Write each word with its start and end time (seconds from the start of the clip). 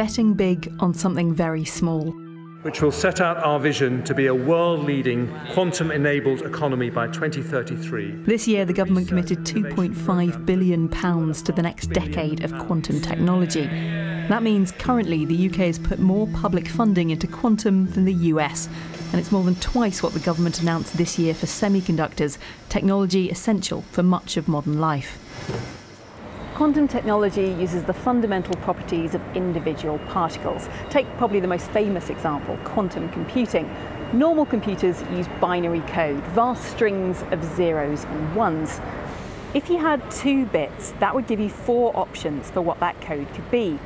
betting 0.00 0.32
big 0.32 0.72
on 0.80 0.94
something 0.94 1.34
very 1.34 1.62
small. 1.62 2.12
Which 2.62 2.80
will 2.80 2.90
set 2.90 3.20
out 3.20 3.36
our 3.36 3.60
vision 3.60 4.02
to 4.04 4.14
be 4.14 4.28
a 4.28 4.34
world 4.34 4.82
leading 4.86 5.30
quantum 5.52 5.90
enabled 5.90 6.40
economy 6.40 6.88
by 6.88 7.08
2033. 7.08 8.22
This 8.24 8.48
year, 8.48 8.64
the 8.64 8.72
government 8.72 9.08
committed 9.08 9.40
£2.5 9.40 10.46
billion 10.46 10.88
to 10.88 11.52
the 11.52 11.60
next 11.60 11.88
decade 11.88 12.42
of 12.42 12.58
quantum 12.60 13.02
technology. 13.02 13.66
That 13.66 14.42
means 14.42 14.72
currently 14.72 15.26
the 15.26 15.50
UK 15.50 15.56
has 15.56 15.78
put 15.78 15.98
more 15.98 16.26
public 16.28 16.66
funding 16.66 17.10
into 17.10 17.26
quantum 17.26 17.90
than 17.90 18.06
the 18.06 18.14
US, 18.32 18.70
and 19.12 19.20
it's 19.20 19.30
more 19.30 19.44
than 19.44 19.56
twice 19.56 20.02
what 20.02 20.14
the 20.14 20.20
government 20.20 20.62
announced 20.62 20.96
this 20.96 21.18
year 21.18 21.34
for 21.34 21.44
semiconductors, 21.44 22.38
technology 22.70 23.28
essential 23.28 23.82
for 23.82 24.02
much 24.02 24.38
of 24.38 24.48
modern 24.48 24.80
life. 24.80 25.79
Quantum 26.60 26.88
technology 26.88 27.46
uses 27.58 27.84
the 27.84 27.94
fundamental 27.94 28.54
properties 28.56 29.14
of 29.14 29.22
individual 29.34 29.98
particles. 30.08 30.68
Take 30.90 31.06
probably 31.16 31.40
the 31.40 31.48
most 31.48 31.70
famous 31.70 32.10
example, 32.10 32.58
quantum 32.64 33.08
computing. 33.08 33.66
Normal 34.12 34.44
computers 34.44 35.02
use 35.10 35.26
binary 35.40 35.80
code, 35.80 36.22
vast 36.34 36.62
strings 36.64 37.24
of 37.30 37.42
zeros 37.42 38.04
and 38.04 38.36
ones. 38.36 38.78
If 39.54 39.70
you 39.70 39.78
had 39.78 40.10
two 40.10 40.44
bits, 40.44 40.90
that 40.98 41.14
would 41.14 41.26
give 41.26 41.40
you 41.40 41.48
four 41.48 41.96
options 41.96 42.50
for 42.50 42.60
what 42.60 42.78
that 42.80 43.00
code 43.00 43.32
could 43.32 43.50
be. 43.50 43.78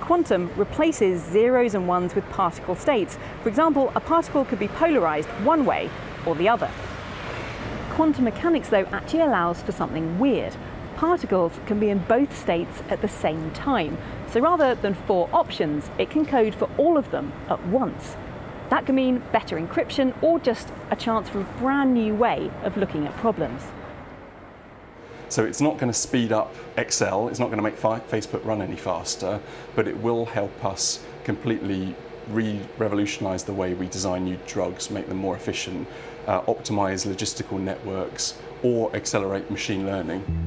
Quantum 0.00 0.50
replaces 0.56 1.22
zeros 1.22 1.76
and 1.76 1.86
ones 1.86 2.16
with 2.16 2.28
particle 2.30 2.74
states. 2.74 3.20
For 3.44 3.48
example, 3.48 3.92
a 3.94 4.00
particle 4.00 4.44
could 4.44 4.58
be 4.58 4.66
polarized 4.66 5.28
one 5.44 5.64
way 5.64 5.88
or 6.26 6.34
the 6.34 6.48
other. 6.48 6.72
Quantum 7.90 8.24
mechanics, 8.24 8.68
though, 8.68 8.86
actually 8.86 9.20
allows 9.20 9.62
for 9.62 9.70
something 9.70 10.18
weird 10.18 10.56
particles 10.96 11.60
can 11.66 11.78
be 11.78 11.90
in 11.90 11.98
both 11.98 12.36
states 12.36 12.82
at 12.88 13.02
the 13.02 13.08
same 13.08 13.50
time. 13.52 13.96
So 14.30 14.40
rather 14.40 14.74
than 14.74 14.94
four 14.94 15.28
options, 15.32 15.90
it 15.98 16.10
can 16.10 16.26
code 16.26 16.54
for 16.54 16.68
all 16.78 16.96
of 16.96 17.10
them 17.10 17.32
at 17.48 17.64
once. 17.66 18.16
That 18.70 18.86
can 18.86 18.96
mean 18.96 19.22
better 19.30 19.56
encryption 19.56 20.14
or 20.22 20.40
just 20.40 20.68
a 20.90 20.96
chance 20.96 21.28
for 21.28 21.40
a 21.40 21.44
brand 21.60 21.94
new 21.94 22.14
way 22.14 22.50
of 22.64 22.76
looking 22.76 23.06
at 23.06 23.16
problems. 23.16 23.62
So 25.28 25.44
it's 25.44 25.60
not 25.60 25.74
going 25.74 25.92
to 25.92 25.98
speed 25.98 26.32
up 26.32 26.54
Excel, 26.76 27.28
it's 27.28 27.38
not 27.38 27.46
going 27.46 27.58
to 27.58 27.62
make 27.62 27.76
Facebook 27.78 28.44
run 28.44 28.62
any 28.62 28.76
faster, 28.76 29.40
but 29.74 29.88
it 29.88 29.96
will 29.96 30.24
help 30.26 30.64
us 30.64 31.04
completely 31.24 31.94
re-revolutionize 32.28 33.44
the 33.44 33.52
way 33.52 33.74
we 33.74 33.88
design 33.88 34.24
new 34.24 34.38
drugs, 34.46 34.90
make 34.90 35.08
them 35.08 35.18
more 35.18 35.36
efficient, 35.36 35.86
uh, 36.26 36.40
optimize 36.42 37.06
logistical 37.06 37.58
networks, 37.58 38.38
or 38.62 38.94
accelerate 38.96 39.50
machine 39.50 39.86
learning. 39.86 40.45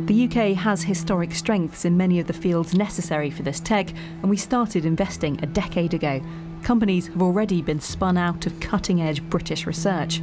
The 0.00 0.24
UK 0.24 0.56
has 0.56 0.82
historic 0.82 1.34
strengths 1.34 1.84
in 1.84 1.96
many 1.96 2.20
of 2.20 2.26
the 2.26 2.32
fields 2.32 2.74
necessary 2.74 3.30
for 3.30 3.42
this 3.42 3.60
tech, 3.60 3.92
and 4.20 4.28
we 4.28 4.36
started 4.36 4.84
investing 4.84 5.42
a 5.42 5.46
decade 5.46 5.94
ago. 5.94 6.20
Companies 6.62 7.06
have 7.08 7.22
already 7.22 7.62
been 7.62 7.80
spun 7.80 8.16
out 8.16 8.46
of 8.46 8.60
cutting 8.60 9.00
edge 9.00 9.22
British 9.30 9.66
research. 9.66 10.20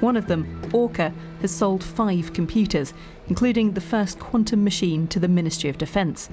One 0.00 0.16
of 0.16 0.28
them, 0.28 0.62
Orca, 0.72 1.12
has 1.40 1.50
sold 1.50 1.82
five 1.82 2.32
computers, 2.32 2.94
including 3.28 3.72
the 3.72 3.80
first 3.80 4.18
quantum 4.18 4.62
machine 4.62 5.08
to 5.08 5.18
the 5.18 5.28
Ministry 5.28 5.68
of 5.68 5.78
Defence. 5.78 6.30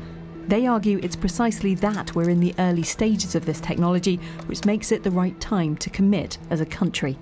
They 0.47 0.67
argue 0.67 0.99
it's 1.01 1.15
precisely 1.15 1.75
that 1.75 2.15
we're 2.15 2.29
in 2.29 2.39
the 2.39 2.55
early 2.59 2.83
stages 2.83 3.35
of 3.35 3.45
this 3.45 3.59
technology, 3.59 4.17
which 4.45 4.63
makes 4.63 4.91
it 4.91 5.03
the 5.03 5.11
right 5.11 5.37
time 5.41 5.75
to 5.77 5.89
commit 5.89 6.37
as 6.49 6.61
a 6.61 6.65
country. 6.65 7.17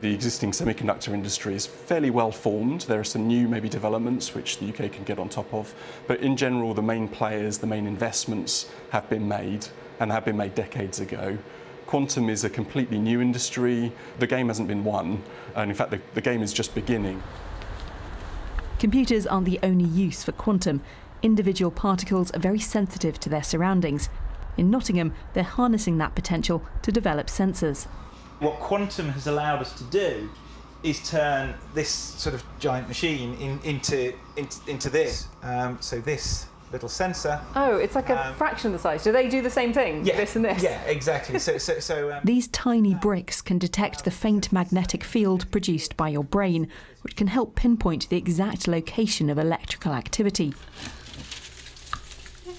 The 0.00 0.14
existing 0.14 0.52
semiconductor 0.52 1.12
industry 1.12 1.56
is 1.56 1.66
fairly 1.66 2.10
well 2.10 2.30
formed. 2.30 2.82
There 2.82 3.00
are 3.00 3.04
some 3.04 3.26
new 3.26 3.48
maybe 3.48 3.68
developments 3.68 4.32
which 4.32 4.58
the 4.58 4.68
UK 4.68 4.92
can 4.92 5.02
get 5.02 5.18
on 5.18 5.28
top 5.28 5.52
of. 5.52 5.74
But 6.06 6.20
in 6.20 6.36
general, 6.36 6.72
the 6.72 6.82
main 6.82 7.08
players, 7.08 7.58
the 7.58 7.66
main 7.66 7.84
investments 7.84 8.70
have 8.90 9.10
been 9.10 9.26
made 9.26 9.66
and 9.98 10.12
have 10.12 10.24
been 10.24 10.36
made 10.36 10.54
decades 10.54 11.00
ago. 11.00 11.36
Quantum 11.86 12.30
is 12.30 12.44
a 12.44 12.50
completely 12.50 12.98
new 12.98 13.20
industry. 13.20 13.92
The 14.20 14.26
game 14.28 14.46
hasn't 14.46 14.68
been 14.68 14.84
won. 14.84 15.20
And 15.56 15.68
in 15.68 15.76
fact, 15.76 15.90
the, 15.90 16.00
the 16.14 16.20
game 16.20 16.42
is 16.42 16.52
just 16.52 16.76
beginning. 16.76 17.20
Computers 18.78 19.26
aren't 19.26 19.46
the 19.46 19.58
only 19.64 19.86
use 19.86 20.22
for 20.22 20.30
quantum. 20.30 20.80
Individual 21.22 21.72
particles 21.72 22.30
are 22.30 22.38
very 22.38 22.60
sensitive 22.60 23.18
to 23.18 23.28
their 23.28 23.42
surroundings. 23.42 24.08
In 24.56 24.70
Nottingham, 24.70 25.12
they're 25.32 25.42
harnessing 25.42 25.98
that 25.98 26.14
potential 26.14 26.62
to 26.82 26.92
develop 26.92 27.26
sensors. 27.26 27.88
What 28.40 28.54
quantum 28.60 29.08
has 29.10 29.26
allowed 29.26 29.60
us 29.60 29.72
to 29.74 29.84
do 29.84 30.30
is 30.82 31.08
turn 31.08 31.54
this 31.74 31.88
sort 31.88 32.34
of 32.34 32.44
giant 32.60 32.86
machine 32.86 33.34
in, 33.34 33.58
into, 33.64 34.14
into, 34.36 34.70
into 34.70 34.90
this. 34.90 35.26
Um, 35.42 35.78
so 35.80 36.00
this 36.00 36.46
little 36.72 36.88
sensor. 36.88 37.40
Oh, 37.56 37.76
it's 37.76 37.94
like 37.94 38.10
a 38.10 38.28
um, 38.28 38.34
fraction 38.34 38.68
of 38.68 38.72
the 38.74 38.78
size. 38.78 39.02
Do 39.02 39.10
they 39.10 39.28
do 39.28 39.42
the 39.42 39.50
same 39.50 39.72
thing? 39.72 40.04
Yeah, 40.04 40.16
this 40.16 40.36
and 40.36 40.44
this. 40.44 40.62
Yeah, 40.62 40.80
exactly. 40.82 41.38
so, 41.38 41.58
so, 41.58 41.80
so 41.80 42.12
um, 42.12 42.20
these 42.24 42.48
tiny 42.48 42.94
bricks 42.94 43.40
can 43.40 43.58
detect 43.58 44.04
the 44.04 44.10
faint 44.10 44.52
magnetic 44.52 45.02
field 45.02 45.50
produced 45.50 45.96
by 45.96 46.08
your 46.08 46.24
brain, 46.24 46.68
which 47.02 47.16
can 47.16 47.28
help 47.28 47.54
pinpoint 47.54 48.08
the 48.08 48.16
exact 48.16 48.68
location 48.68 49.30
of 49.30 49.38
electrical 49.38 49.92
activity 49.92 50.54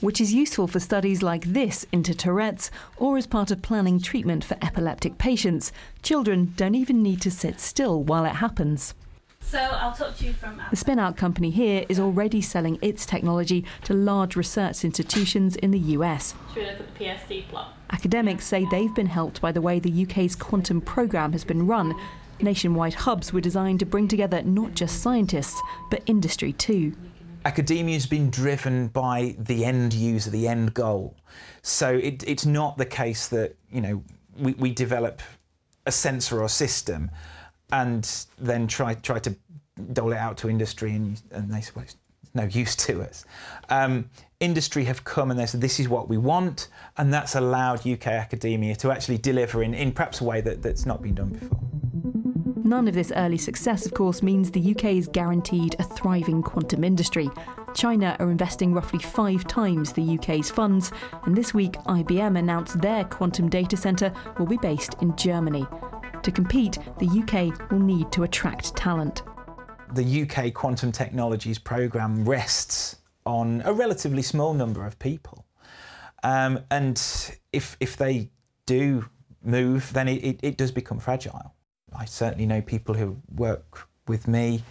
which 0.02 0.22
is 0.22 0.34
useful 0.34 0.68
for 0.68 0.80
studies 0.80 1.22
like 1.22 1.46
this 1.46 1.86
into 1.92 2.14
Tourette's 2.14 2.72
or 2.98 3.18
as 3.18 3.28
part 3.28 3.52
of 3.52 3.62
planning 3.62 4.00
treatment 4.00 4.44
for 4.44 4.58
epileptic 4.62 5.18
patients. 5.18 5.72
Children 6.02 6.54
don't 6.56 6.76
even 6.76 7.04
need 7.04 7.22
to 7.22 7.32
sit 7.32 7.60
still 7.60 8.04
while 8.04 8.26
it 8.26 8.36
happens. 8.36 8.94
So 9.42 9.58
I'll 9.58 9.94
talk 9.94 10.16
to 10.18 10.26
you 10.26 10.34
from 10.34 10.62
the 10.70 10.76
spin-out 10.76 11.18
company 11.18 11.50
here 11.50 11.86
is 11.90 12.00
already 12.00 12.42
selling 12.42 12.78
its 12.82 13.06
technology 13.06 13.66
to 13.86 13.94
large 13.94 14.36
research 14.36 14.84
institutions 14.84 15.56
in 15.56 15.72
the 15.72 15.80
US. 15.80 16.36
Should 16.54 16.58
we 16.58 16.66
look 16.66 16.80
at 16.80 16.98
the 16.98 17.06
PSD 17.06 17.48
plot? 17.48 17.74
Academics 17.92 18.46
say 18.46 18.66
they've 18.70 18.94
been 18.94 19.08
helped 19.08 19.42
by 19.42 19.52
the 19.52 19.62
way 19.62 19.80
the 19.80 20.04
UK's 20.04 20.36
quantum 20.36 20.82
programme 20.82 21.32
has 21.32 21.44
been 21.44 21.66
run. 21.66 21.96
Nationwide 22.40 22.94
hubs 22.94 23.34
were 23.34 23.42
designed 23.42 23.80
to 23.80 23.86
bring 23.86 24.08
together 24.08 24.44
not 24.44 24.76
just 24.76 25.02
scientists, 25.02 25.59
but 25.90 26.04
industry 26.06 26.54
too 26.54 26.96
academia 27.46 27.96
has 27.96 28.06
been 28.06 28.30
driven 28.30 28.88
by 28.88 29.36
the 29.40 29.66
end 29.66 29.94
user, 29.94 30.30
the 30.30 30.48
end 30.48 30.74
goal. 30.74 31.16
So 31.62 31.90
it, 31.96 32.24
it's 32.28 32.46
not 32.46 32.78
the 32.78 32.86
case 32.86 33.28
that 33.30 33.56
you 33.72 33.82
know 33.82 34.04
we, 34.38 34.54
we 34.54 34.72
develop 34.72 35.22
a 35.86 35.92
sensor 35.92 36.42
or 36.42 36.50
system 36.50 37.12
and 37.72 38.26
then 38.38 38.68
try 38.68 38.94
try 38.96 39.20
to 39.20 39.36
dole 39.94 40.12
it 40.12 40.18
out 40.18 40.38
to 40.38 40.50
industry 40.50 40.94
and, 40.94 41.22
and 41.32 41.52
they 41.52 41.62
say, 41.62 41.72
well, 41.76 41.86
it's 41.86 41.96
no 42.34 42.44
use 42.44 42.76
to 42.76 43.02
us. 43.02 43.26
Um, 43.70 44.10
industry 44.40 44.84
have 44.86 45.04
come 45.04 45.32
and 45.32 45.40
they 45.40 45.46
said, 45.46 45.62
this 45.62 45.80
is 45.80 45.90
what 45.90 46.08
we 46.08 46.18
want, 46.18 46.68
and 46.98 47.14
that's 47.14 47.36
allowed 47.36 47.88
UK 47.88 48.08
academia 48.08 48.76
to 48.78 48.92
actually 48.92 49.18
deliver 49.18 49.64
in, 49.64 49.74
in 49.74 49.92
perhaps 49.92 50.22
a 50.22 50.24
way 50.24 50.42
that, 50.42 50.62
that's 50.62 50.86
not 50.86 51.02
been 51.02 51.16
done 51.16 51.30
before. 51.30 51.60
None 52.69 52.88
of 52.88 52.94
this 52.94 53.12
early 53.16 53.40
success, 53.40 53.88
of 53.88 53.96
course, 53.96 54.22
means 54.22 54.52
the 54.52 54.75
UK 54.75 54.94
is 54.94 55.07
guaranteed 55.07 55.75
a 55.80 55.84
thriving 55.84 56.44
quantum 56.44 56.84
industry. 56.84 57.28
China 57.74 58.16
are 58.19 58.30
investing 58.30 58.75
roughly 58.75 59.00
five 59.00 59.44
times 59.47 59.91
the 59.91 60.19
UK's 60.19 60.52
funds, 60.52 60.91
and 61.25 61.35
this 61.35 61.52
week 61.52 61.72
IBM 61.88 62.38
announced 62.38 62.79
their 62.79 63.06
quantum 63.06 63.50
data 63.50 63.75
centre 63.75 64.13
will 64.38 64.46
be 64.46 64.58
based 64.58 64.94
in 65.02 65.16
Germany. 65.16 65.66
To 66.22 66.29
compete, 66.29 66.78
the 67.00 67.08
UK 67.08 67.72
will 67.72 67.79
need 67.79 68.12
to 68.12 68.22
attract 68.22 68.75
talent. 68.75 69.24
The 69.96 70.22
UK 70.22 70.53
Quantum 70.53 70.91
Technologies 70.91 71.58
programme 71.58 72.24
rests 72.24 72.97
on 73.25 73.63
a 73.66 73.74
relatively 73.74 74.22
small 74.22 74.53
number 74.53 74.85
of 74.85 75.00
people. 75.00 75.44
Um, 76.22 76.59
and 76.69 77.02
if, 77.52 77.78
if 77.79 77.97
they 77.97 78.29
do 78.68 79.06
move, 79.41 79.91
then 79.91 80.08
it, 80.08 80.24
it, 80.24 80.40
it 80.44 80.58
does 80.58 80.72
become 80.72 81.00
fragile. 81.00 81.56
I 82.00 82.06
certainly 82.06 82.46
know 82.46 82.62
people 82.62 82.96
who 82.96 83.18
work 83.36 83.90
with 84.08 84.26
me 84.26 84.64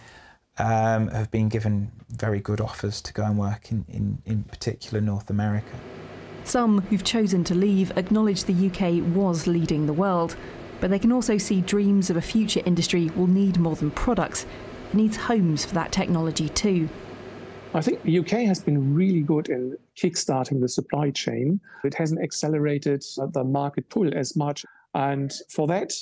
um, 0.57 1.09
have 1.09 1.29
been 1.29 1.47
given 1.47 1.91
very 2.09 2.39
good 2.39 2.59
offers 2.59 3.01
to 3.01 3.13
go 3.13 3.23
and 3.23 3.37
work 3.37 3.71
in, 3.71 3.85
in, 3.87 4.17
in 4.25 4.43
particular 4.43 4.99
North 4.99 5.29
America. 5.29 5.79
Some 6.43 6.81
who've 6.81 7.03
chosen 7.03 7.43
to 7.45 7.53
leave 7.53 7.95
acknowledge 7.95 8.45
the 8.45 8.67
UK 8.67 9.15
was 9.15 9.45
leading 9.45 9.85
the 9.85 9.93
world, 9.93 10.35
but 10.81 10.89
they 10.89 10.97
can 10.97 11.11
also 11.11 11.37
see 11.37 11.61
dreams 11.61 12.09
of 12.09 12.17
a 12.17 12.21
future 12.21 12.61
industry 12.65 13.11
will 13.15 13.27
need 13.27 13.59
more 13.59 13.75
than 13.75 13.91
products. 13.91 14.47
It 14.89 14.95
needs 14.95 15.15
homes 15.15 15.63
for 15.63 15.75
that 15.75 15.91
technology 15.91 16.49
too. 16.49 16.89
I 17.75 17.81
think 17.81 18.01
the 18.01 18.17
UK 18.17 18.47
has 18.47 18.59
been 18.59 18.95
really 18.95 19.21
good 19.21 19.49
in 19.49 19.77
kickstarting 19.95 20.59
the 20.59 20.67
supply 20.67 21.11
chain. 21.11 21.59
It 21.83 21.93
hasn't 21.93 22.23
accelerated 22.23 23.03
the 23.33 23.43
market 23.43 23.87
pull 23.89 24.11
as 24.17 24.35
much. 24.35 24.65
And 24.95 25.31
for 25.49 25.67
that, 25.67 25.93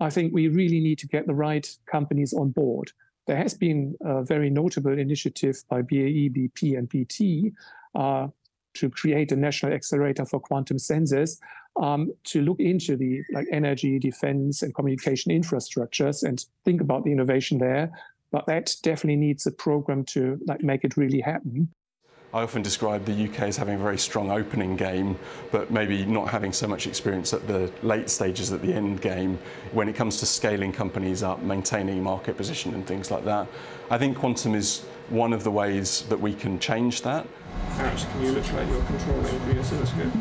I 0.00 0.10
think 0.10 0.32
we 0.32 0.48
really 0.48 0.80
need 0.80 0.98
to 1.00 1.06
get 1.06 1.26
the 1.26 1.34
right 1.34 1.68
companies 1.86 2.32
on 2.32 2.50
board. 2.50 2.90
There 3.26 3.36
has 3.36 3.54
been 3.54 3.94
a 4.00 4.24
very 4.24 4.50
notable 4.50 4.98
initiative 4.98 5.62
by 5.68 5.82
BAE, 5.82 6.30
BP, 6.30 6.76
and 6.76 6.88
BT 6.88 7.52
uh, 7.94 8.28
to 8.74 8.90
create 8.90 9.30
a 9.32 9.36
national 9.36 9.72
accelerator 9.72 10.24
for 10.24 10.40
quantum 10.40 10.78
sensors 10.78 11.38
um, 11.80 12.12
to 12.24 12.42
look 12.42 12.60
into 12.60 12.96
the 12.96 13.22
like 13.32 13.46
energy, 13.52 13.98
defense, 13.98 14.62
and 14.62 14.74
communication 14.74 15.32
infrastructures 15.32 16.22
and 16.22 16.44
think 16.64 16.80
about 16.80 17.04
the 17.04 17.12
innovation 17.12 17.58
there. 17.58 17.90
But 18.32 18.46
that 18.46 18.74
definitely 18.82 19.16
needs 19.16 19.46
a 19.46 19.52
program 19.52 20.04
to 20.06 20.40
like 20.46 20.62
make 20.62 20.84
it 20.84 20.96
really 20.96 21.20
happen. 21.20 21.68
I 22.32 22.42
often 22.42 22.62
describe 22.62 23.06
the 23.06 23.24
UK 23.28 23.40
as 23.40 23.56
having 23.56 23.74
a 23.74 23.78
very 23.78 23.98
strong 23.98 24.30
opening 24.30 24.76
game, 24.76 25.18
but 25.50 25.72
maybe 25.72 26.06
not 26.06 26.28
having 26.28 26.52
so 26.52 26.68
much 26.68 26.86
experience 26.86 27.34
at 27.34 27.48
the 27.48 27.72
late 27.82 28.08
stages 28.08 28.52
at 28.52 28.62
the 28.62 28.72
end 28.72 29.00
game 29.00 29.36
when 29.72 29.88
it 29.88 29.96
comes 29.96 30.20
to 30.20 30.26
scaling 30.26 30.72
companies 30.72 31.24
up, 31.24 31.42
maintaining 31.42 32.00
market 32.00 32.36
position 32.36 32.72
and 32.72 32.86
things 32.86 33.10
like 33.10 33.24
that. 33.24 33.48
I 33.90 33.98
think 33.98 34.16
quantum 34.16 34.54
is 34.54 34.84
one 35.08 35.32
of 35.32 35.42
the 35.42 35.50
ways 35.50 36.02
that 36.02 36.20
we 36.20 36.32
can 36.32 36.60
change 36.60 37.02
that. 37.02 37.26
Ash, 37.70 38.04
can 38.04 38.22
you 38.22 38.28
illustrate 38.28 38.68
your 38.68 38.82
controlling 38.84 39.40
for 39.40 39.50
your 39.50 39.60
oscilloscope? 39.60 40.12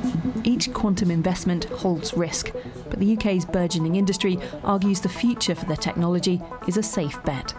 Each 0.44 0.74
quantum 0.74 1.12
investment 1.12 1.66
holds 1.66 2.16
risk, 2.16 2.52
but 2.90 2.98
the 2.98 3.16
UK's 3.16 3.46
burgeoning 3.46 3.98
industry 3.98 4.40
argues 4.64 5.00
the 5.02 5.10
future 5.10 5.54
for 5.54 5.66
the 5.66 5.78
technology 5.78 6.42
is 6.68 6.76
a 6.76 6.84
safe 6.84 7.24
bet. 7.24 7.54